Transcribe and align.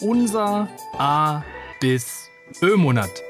Unser 0.00 0.68
A 0.98 1.42
bis 1.80 2.30
Ö-Monat. 2.62 3.22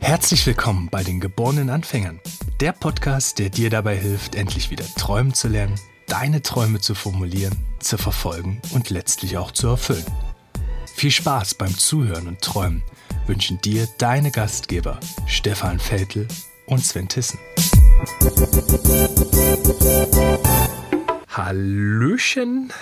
Herzlich 0.00 0.46
willkommen 0.46 0.88
bei 0.90 1.02
den 1.02 1.20
geborenen 1.20 1.70
Anfängern. 1.70 2.20
Der 2.60 2.72
Podcast, 2.72 3.38
der 3.38 3.50
dir 3.50 3.70
dabei 3.70 3.96
hilft, 3.96 4.34
endlich 4.34 4.70
wieder 4.70 4.84
träumen 4.96 5.34
zu 5.34 5.48
lernen, 5.48 5.78
deine 6.06 6.42
Träume 6.42 6.80
zu 6.80 6.94
formulieren, 6.94 7.56
zu 7.80 7.98
verfolgen 7.98 8.60
und 8.72 8.90
letztlich 8.90 9.36
auch 9.36 9.50
zu 9.50 9.68
erfüllen. 9.68 10.06
Viel 10.94 11.10
Spaß 11.10 11.54
beim 11.54 11.76
Zuhören 11.76 12.26
und 12.26 12.40
Träumen 12.40 12.82
wünschen 13.26 13.60
dir 13.60 13.88
deine 13.98 14.30
Gastgeber 14.30 14.98
Stefan 15.26 15.78
Veltl 15.78 16.26
und 16.66 16.84
Sven 16.84 17.08
Tissen. 17.08 17.38
Hallöchen! 21.48 22.74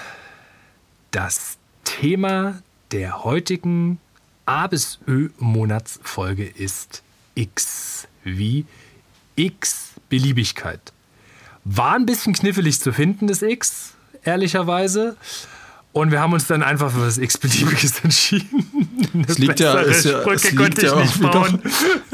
Das 1.12 1.56
Thema 1.84 2.58
der 2.90 3.22
heutigen 3.22 4.00
A 4.44 4.66
bis 4.66 4.98
Ö 5.06 5.28
Monatsfolge 5.38 6.44
ist 6.44 7.04
X 7.36 8.08
wie 8.24 8.64
X 9.36 9.92
Beliebigkeit. 10.08 10.80
War 11.62 11.94
ein 11.94 12.06
bisschen 12.06 12.32
knifflig 12.32 12.80
zu 12.80 12.92
finden, 12.92 13.28
das 13.28 13.42
X, 13.42 13.94
ehrlicherweise. 14.24 15.16
Und 15.92 16.10
wir 16.10 16.18
haben 16.18 16.32
uns 16.32 16.48
dann 16.48 16.64
einfach 16.64 16.90
für 16.90 17.02
was 17.06 17.18
x-beliebiges 17.18 18.00
entschieden. 18.02 18.66
Das 19.28 19.38
liegt, 19.38 19.60
ja, 19.60 19.78
ist 19.78 20.06
ja, 20.06 20.24
das, 20.24 20.50
liegt 20.50 20.82
ja 20.82 21.04
doch, 21.30 21.48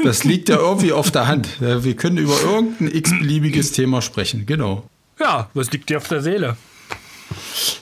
das 0.03 0.23
liegt 0.23 0.49
ja 0.49 0.57
irgendwie 0.57 0.91
auf 0.91 1.09
der 1.09 1.25
Hand. 1.27 1.59
Wir 1.59 1.95
können 1.95 2.19
über 2.19 2.39
irgendein 2.41 2.95
x-beliebiges 2.95 3.71
Thema 3.73 4.03
sprechen, 4.03 4.45
genau. 4.45 4.87
Ja, 5.23 5.49
was 5.53 5.71
liegt 5.71 5.89
dir 5.89 5.99
auf 5.99 6.09
der 6.09 6.21
Seele? 6.21 6.57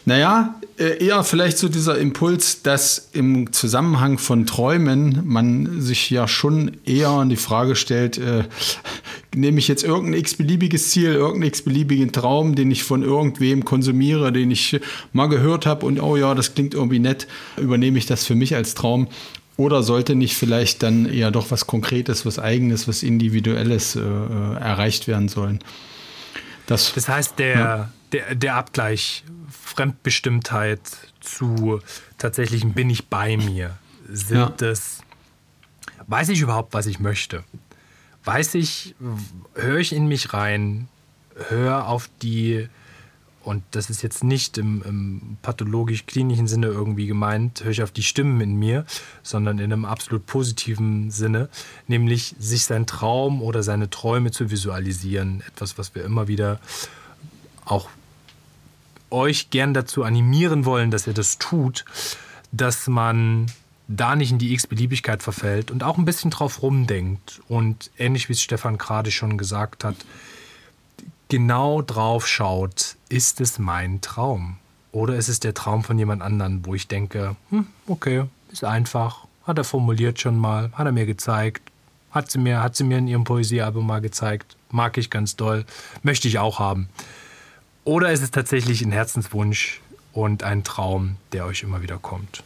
Naja, 0.05 0.53
äh, 0.77 1.03
eher 1.03 1.23
vielleicht 1.23 1.57
so 1.57 1.69
dieser 1.69 1.97
Impuls, 1.97 2.61
dass 2.61 3.09
im 3.13 3.51
Zusammenhang 3.51 4.19
von 4.19 4.45
Träumen 4.45 5.23
man 5.25 5.81
sich 5.81 6.11
ja 6.11 6.27
schon 6.27 6.77
eher 6.85 7.09
an 7.09 7.29
die 7.29 7.37
Frage 7.37 7.75
stellt, 7.75 8.19
äh, 8.19 8.43
nehme 9.35 9.57
ich 9.57 9.67
jetzt 9.67 9.83
irgendein 9.83 10.19
x-beliebiges 10.19 10.91
Ziel, 10.91 11.13
irgendeinen 11.13 11.49
x-beliebigen 11.49 12.11
Traum, 12.11 12.53
den 12.53 12.69
ich 12.69 12.83
von 12.83 13.01
irgendwem 13.01 13.65
konsumiere, 13.65 14.31
den 14.31 14.51
ich 14.51 14.79
mal 15.11 15.25
gehört 15.25 15.65
habe 15.65 15.87
und 15.87 15.99
oh 15.99 16.17
ja, 16.17 16.35
das 16.35 16.53
klingt 16.53 16.75
irgendwie 16.75 16.99
nett, 16.99 17.25
übernehme 17.57 17.97
ich 17.97 18.05
das 18.05 18.23
für 18.23 18.35
mich 18.35 18.53
als 18.53 18.75
Traum 18.75 19.07
oder 19.57 19.81
sollte 19.81 20.13
nicht 20.13 20.35
vielleicht 20.35 20.83
dann 20.83 21.07
eher 21.07 21.31
doch 21.31 21.49
was 21.49 21.65
Konkretes, 21.65 22.23
was 22.23 22.37
Eigenes, 22.37 22.87
was 22.87 23.01
Individuelles 23.01 23.95
äh, 23.95 23.99
äh 23.99 24.59
erreicht 24.59 25.07
werden 25.07 25.27
sollen? 25.27 25.59
Das, 26.67 26.93
das 26.93 27.07
heißt, 27.07 27.39
der, 27.39 27.59
ja. 27.59 27.91
der, 28.11 28.35
der 28.35 28.55
Abgleich 28.55 29.23
Fremdbestimmtheit 29.49 30.81
zu 31.19 31.81
tatsächlichen 32.17 32.73
bin 32.73 32.89
ich 32.89 33.07
bei 33.07 33.37
mir, 33.37 33.77
sind 34.07 34.37
ja. 34.37 34.53
das, 34.57 34.99
weiß 36.07 36.29
ich 36.29 36.41
überhaupt, 36.41 36.73
was 36.73 36.85
ich 36.85 36.99
möchte? 36.99 37.43
weiß 38.23 38.55
ich, 38.55 38.95
höre 39.55 39.79
ich 39.79 39.93
in 39.93 40.07
mich 40.07 40.33
rein, 40.33 40.87
höre 41.49 41.87
auf 41.87 42.09
die, 42.21 42.67
und 43.43 43.63
das 43.71 43.89
ist 43.89 44.03
jetzt 44.03 44.23
nicht 44.23 44.57
im, 44.57 44.83
im 44.83 45.37
pathologisch-klinischen 45.41 46.47
Sinne 46.47 46.67
irgendwie 46.67 47.07
gemeint, 47.07 47.63
höre 47.63 47.71
ich 47.71 47.83
auf 47.83 47.91
die 47.91 48.03
Stimmen 48.03 48.39
in 48.41 48.55
mir, 48.55 48.85
sondern 49.23 49.57
in 49.59 49.73
einem 49.73 49.85
absolut 49.85 50.25
positiven 50.25 51.09
Sinne, 51.11 51.49
nämlich 51.87 52.35
sich 52.39 52.65
sein 52.65 52.85
Traum 52.85 53.41
oder 53.41 53.63
seine 53.63 53.89
Träume 53.89 54.31
zu 54.31 54.51
visualisieren. 54.51 55.43
Etwas, 55.47 55.77
was 55.77 55.95
wir 55.95 56.03
immer 56.03 56.27
wieder 56.27 56.59
auch 57.65 57.89
euch 59.09 59.49
gern 59.49 59.73
dazu 59.73 60.03
animieren 60.03 60.65
wollen, 60.65 60.91
dass 60.91 61.07
ihr 61.07 61.13
das 61.13 61.37
tut, 61.37 61.85
dass 62.51 62.87
man 62.87 63.47
da 63.87 64.15
nicht 64.15 64.31
in 64.31 64.37
die 64.37 64.53
x-Beliebigkeit 64.53 65.21
verfällt 65.21 65.69
und 65.69 65.83
auch 65.83 65.97
ein 65.97 66.05
bisschen 66.05 66.31
drauf 66.31 66.61
rumdenkt 66.61 67.41
und 67.47 67.91
ähnlich 67.97 68.29
wie 68.29 68.33
es 68.33 68.41
Stefan 68.41 68.77
gerade 68.77 69.11
schon 69.11 69.37
gesagt 69.37 69.83
hat, 69.83 69.95
genau 71.31 71.81
drauf 71.81 72.27
schaut, 72.27 72.97
ist 73.07 73.39
es 73.39 73.57
mein 73.57 74.01
Traum? 74.01 74.57
Oder 74.91 75.15
ist 75.15 75.29
es 75.29 75.39
der 75.39 75.53
Traum 75.53 75.81
von 75.81 75.97
jemand 75.97 76.21
anderen, 76.21 76.65
wo 76.65 76.75
ich 76.75 76.89
denke, 76.89 77.37
hm, 77.49 77.67
okay, 77.87 78.25
ist 78.51 78.65
einfach, 78.65 79.27
hat 79.47 79.57
er 79.57 79.63
formuliert 79.63 80.19
schon 80.19 80.37
mal, 80.37 80.73
hat 80.73 80.85
er 80.85 80.91
mir 80.91 81.05
gezeigt, 81.05 81.71
hat 82.11 82.29
sie 82.29 82.37
mir, 82.37 82.61
hat 82.61 82.75
sie 82.75 82.83
mir 82.83 82.97
in 82.97 83.07
ihrem 83.07 83.23
Poesiealbum 83.23 83.87
mal 83.87 84.01
gezeigt, 84.01 84.57
mag 84.71 84.97
ich 84.97 85.09
ganz 85.09 85.37
doll, 85.37 85.65
möchte 86.03 86.27
ich 86.27 86.37
auch 86.37 86.59
haben. 86.59 86.89
Oder 87.85 88.11
ist 88.11 88.23
es 88.23 88.31
tatsächlich 88.31 88.81
ein 88.81 88.91
Herzenswunsch 88.91 89.79
und 90.11 90.43
ein 90.43 90.65
Traum, 90.65 91.15
der 91.31 91.45
euch 91.45 91.63
immer 91.63 91.81
wieder 91.81 91.97
kommt? 91.97 92.43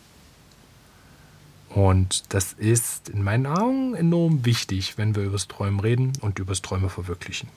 Und 1.69 2.24
das 2.35 2.53
ist 2.53 3.09
in 3.09 3.24
meinen 3.24 3.47
Augen 3.47 3.95
enorm 3.95 4.45
wichtig, 4.45 5.00
wenn 5.00 5.16
wir 5.16 5.24
über 5.24 5.34
das 5.34 5.47
Träumen 5.47 5.79
reden 5.79 6.13
und 6.22 6.38
über 6.38 6.51
das 6.51 6.62
Träume 6.62 6.90
verwirklichen. 6.90 7.50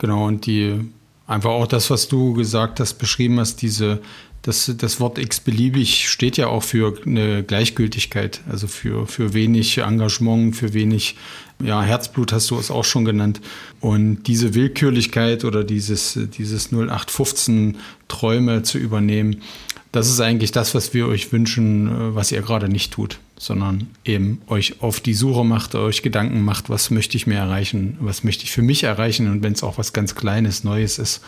Genau. 0.00 0.26
Und 0.26 0.46
die 0.46 0.80
einfach 1.26 1.50
auch 1.50 1.66
das, 1.66 1.90
was 1.90 2.08
du 2.08 2.32
gesagt 2.32 2.80
hast, 2.80 2.94
beschrieben 2.94 3.38
hast, 3.38 3.62
diese, 3.62 4.00
das, 4.42 4.72
das 4.76 4.98
Wort 4.98 5.18
x-beliebig 5.18 6.08
steht 6.08 6.38
ja 6.38 6.48
auch 6.48 6.62
für 6.62 6.98
eine 7.06 7.44
Gleichgültigkeit, 7.44 8.40
also 8.50 8.66
für, 8.66 9.06
für 9.06 9.34
wenig 9.34 9.78
Engagement, 9.78 10.56
für 10.56 10.72
wenig 10.72 11.16
ja, 11.62 11.82
Herzblut 11.82 12.32
hast 12.32 12.50
du 12.50 12.58
es 12.58 12.70
auch 12.70 12.84
schon 12.84 13.04
genannt. 13.04 13.42
Und 13.80 14.22
diese 14.24 14.54
Willkürlichkeit 14.54 15.44
oder 15.44 15.62
dieses, 15.62 16.18
dieses 16.36 16.72
0815 16.72 17.76
Träume 18.08 18.62
zu 18.62 18.78
übernehmen, 18.78 19.42
das 19.92 20.08
ist 20.08 20.20
eigentlich 20.20 20.52
das, 20.52 20.74
was 20.74 20.94
wir 20.94 21.06
euch 21.08 21.32
wünschen, 21.32 21.88
äh, 21.88 22.14
was 22.14 22.32
ihr 22.32 22.42
gerade 22.42 22.68
nicht 22.68 22.92
tut, 22.92 23.18
sondern 23.38 23.88
eben 24.04 24.40
euch 24.46 24.82
auf 24.82 25.00
die 25.00 25.14
Suche 25.14 25.44
macht, 25.44 25.74
euch 25.74 26.02
Gedanken 26.02 26.42
macht, 26.44 26.70
was 26.70 26.90
möchte 26.90 27.16
ich 27.16 27.26
mir 27.26 27.38
erreichen, 27.38 27.96
was 28.00 28.22
möchte 28.22 28.44
ich 28.44 28.52
für 28.52 28.62
mich 28.62 28.84
erreichen 28.84 29.30
und 29.30 29.42
wenn 29.42 29.52
es 29.52 29.62
auch 29.62 29.78
was 29.78 29.92
ganz 29.92 30.14
Kleines, 30.14 30.64
Neues 30.64 30.98
ist. 30.98 31.22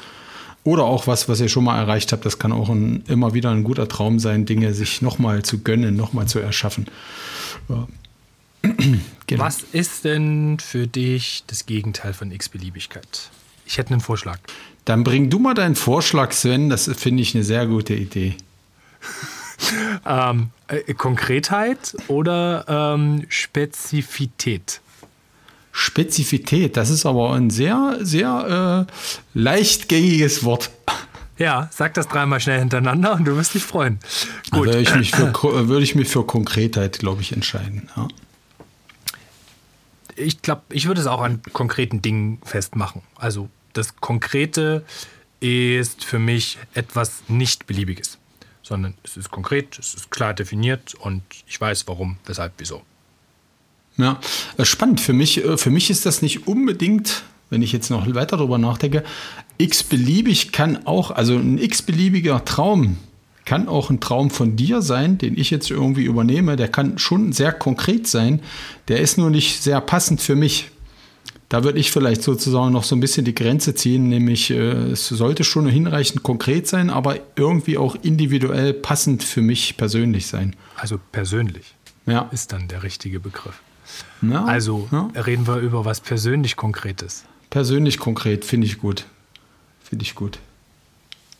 Oder 0.64 0.84
auch 0.84 1.08
was, 1.08 1.28
was 1.28 1.40
ihr 1.40 1.48
schon 1.48 1.64
mal 1.64 1.76
erreicht 1.76 2.12
habt, 2.12 2.24
das 2.24 2.38
kann 2.38 2.52
auch 2.52 2.68
ein, 2.68 3.02
immer 3.08 3.34
wieder 3.34 3.50
ein 3.50 3.64
guter 3.64 3.88
Traum 3.88 4.20
sein, 4.20 4.46
Dinge 4.46 4.74
sich 4.74 5.02
nochmal 5.02 5.42
zu 5.42 5.58
gönnen, 5.58 5.96
nochmal 5.96 6.28
zu 6.28 6.38
erschaffen. 6.38 6.86
Ja. 7.68 7.88
genau. 9.26 9.42
Was 9.42 9.62
ist 9.72 10.04
denn 10.04 10.58
für 10.60 10.86
dich 10.86 11.42
das 11.48 11.66
Gegenteil 11.66 12.12
von 12.12 12.30
x-Beliebigkeit? 12.30 13.30
Ich 13.66 13.78
hätte 13.78 13.90
einen 13.90 14.00
Vorschlag. 14.00 14.38
Dann 14.84 15.02
bring 15.02 15.30
du 15.30 15.40
mal 15.40 15.54
deinen 15.54 15.74
Vorschlag, 15.74 16.30
Sven. 16.30 16.68
Das 16.68 16.88
finde 16.96 17.22
ich 17.22 17.34
eine 17.34 17.42
sehr 17.42 17.66
gute 17.66 17.94
Idee. 17.94 18.36
ähm, 20.06 20.50
äh, 20.68 20.94
Konkretheit 20.94 21.94
oder 22.08 22.64
ähm, 22.68 23.26
Spezifität? 23.28 24.80
Spezifität, 25.72 26.76
das 26.76 26.90
ist 26.90 27.06
aber 27.06 27.32
ein 27.32 27.48
sehr, 27.50 27.98
sehr 28.00 28.86
äh, 28.88 28.92
leichtgängiges 29.38 30.44
Wort. 30.44 30.70
Ja, 31.38 31.68
sag 31.72 31.94
das 31.94 32.08
dreimal 32.08 32.40
schnell 32.40 32.60
hintereinander 32.60 33.14
und 33.14 33.24
du 33.24 33.36
wirst 33.36 33.54
dich 33.54 33.64
freuen. 33.64 33.98
Gut. 34.50 34.66
Würde 34.66 34.80
ich 34.80 34.94
mich 34.94 35.10
für, 35.12 35.32
würde 35.42 35.82
ich 35.82 35.94
mich 35.94 36.08
für 36.08 36.24
Konkretheit, 36.24 36.98
glaube 36.98 37.22
ich, 37.22 37.32
entscheiden. 37.32 37.88
Ja. 37.96 38.08
Ich 40.14 40.42
glaube, 40.42 40.62
ich 40.68 40.86
würde 40.86 41.00
es 41.00 41.06
auch 41.06 41.22
an 41.22 41.40
konkreten 41.54 42.02
Dingen 42.02 42.38
festmachen. 42.44 43.00
Also 43.16 43.48
das 43.72 43.96
Konkrete 43.96 44.84
ist 45.40 46.04
für 46.04 46.18
mich 46.18 46.58
etwas 46.74 47.22
nicht 47.28 47.66
Beliebiges 47.66 48.18
sondern 48.62 48.94
es 49.02 49.16
ist 49.16 49.30
konkret, 49.30 49.78
es 49.78 49.94
ist 49.94 50.10
klar 50.10 50.34
definiert 50.34 50.94
und 50.94 51.22
ich 51.46 51.60
weiß 51.60 51.86
warum, 51.88 52.16
weshalb, 52.26 52.52
wieso. 52.58 52.82
Ja, 53.96 54.20
äh, 54.56 54.64
spannend. 54.64 55.00
Für 55.00 55.12
mich, 55.12 55.44
äh, 55.44 55.56
für 55.56 55.70
mich 55.70 55.90
ist 55.90 56.06
das 56.06 56.22
nicht 56.22 56.46
unbedingt, 56.46 57.24
wenn 57.50 57.62
ich 57.62 57.72
jetzt 57.72 57.90
noch 57.90 58.06
weiter 58.14 58.38
darüber 58.38 58.58
nachdenke, 58.58 59.04
x-beliebig 59.58 60.52
kann 60.52 60.86
auch, 60.86 61.10
also 61.10 61.36
ein 61.36 61.58
x-beliebiger 61.58 62.44
Traum 62.44 62.96
kann 63.44 63.68
auch 63.68 63.90
ein 63.90 64.00
Traum 64.00 64.30
von 64.30 64.56
dir 64.56 64.82
sein, 64.82 65.18
den 65.18 65.36
ich 65.36 65.50
jetzt 65.50 65.70
irgendwie 65.70 66.04
übernehme. 66.04 66.56
Der 66.56 66.68
kann 66.68 66.98
schon 66.98 67.32
sehr 67.32 67.52
konkret 67.52 68.06
sein. 68.06 68.40
Der 68.88 69.00
ist 69.00 69.18
nur 69.18 69.30
nicht 69.30 69.62
sehr 69.62 69.80
passend 69.80 70.20
für 70.20 70.36
mich. 70.36 70.70
Da 71.52 71.64
würde 71.64 71.78
ich 71.78 71.92
vielleicht 71.92 72.22
sozusagen 72.22 72.72
noch 72.72 72.82
so 72.82 72.96
ein 72.96 73.00
bisschen 73.00 73.26
die 73.26 73.34
Grenze 73.34 73.74
ziehen, 73.74 74.08
nämlich 74.08 74.50
äh, 74.50 74.92
es 74.92 75.08
sollte 75.08 75.44
schon 75.44 75.68
hinreichend 75.68 76.22
konkret 76.22 76.66
sein, 76.66 76.88
aber 76.88 77.18
irgendwie 77.36 77.76
auch 77.76 77.94
individuell 77.94 78.72
passend 78.72 79.22
für 79.22 79.42
mich 79.42 79.76
persönlich 79.76 80.28
sein. 80.28 80.56
Also 80.76 80.98
persönlich 81.12 81.74
ja. 82.06 82.26
ist 82.32 82.52
dann 82.52 82.68
der 82.68 82.82
richtige 82.82 83.20
Begriff. 83.20 83.60
Ja, 84.22 84.46
also 84.46 84.88
ja. 84.90 85.10
reden 85.14 85.46
wir 85.46 85.58
über 85.58 85.84
was 85.84 86.00
persönlich 86.00 86.56
Konkretes. 86.56 87.24
Persönlich 87.50 87.98
konkret, 87.98 88.46
finde 88.46 88.66
ich 88.66 88.78
gut. 88.78 89.04
Finde 89.84 90.04
ich 90.06 90.14
gut. 90.14 90.38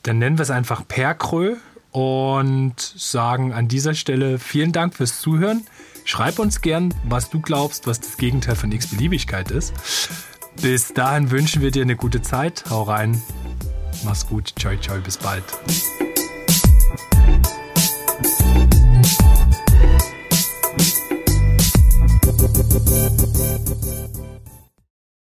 Dann 0.03 0.19
nennen 0.19 0.37
wir 0.37 0.43
es 0.43 0.51
einfach 0.51 0.87
Perkrö 0.87 1.57
und 1.91 2.75
sagen 2.79 3.55
an 3.55 3.67
dieser 3.67 3.95
Stelle 3.95 4.39
vielen 4.39 4.73
Dank 4.73 4.95
fürs 4.95 5.23
Zuhören. 5.23 5.63
Schreib 6.05 6.39
uns 6.39 6.61
gern, 6.61 6.95
was 7.05 7.31
du 7.31 7.41
glaubst, 7.41 7.87
was 7.87 8.01
das 8.01 8.17
Gegenteil 8.17 8.57
von 8.57 8.73
x-Beliebigkeit 8.73 9.51
ist. 9.51 9.73
Bis 10.61 10.93
dahin 10.93 11.31
wünschen 11.31 11.63
wir 11.63 11.71
dir 11.71 11.83
eine 11.83 11.97
gute 11.97 12.23
Zeit. 12.23 12.65
Hau 12.69 12.83
rein. 12.83 13.21
Mach's 14.05 14.27
gut. 14.27 14.53
Ciao, 14.59 14.77
ciao. 14.77 14.99
Bis 14.99 15.17
bald. 15.17 15.45